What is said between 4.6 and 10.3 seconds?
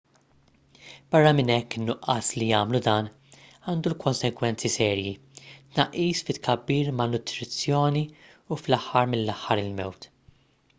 serji tnaqqis fit-tkabbir malnutrizzjoni u fl-aħħar mill-aħħar il-mewt